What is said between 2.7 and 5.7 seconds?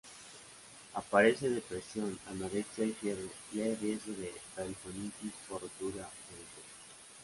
y fiebre y hay riesgo de peritonitis por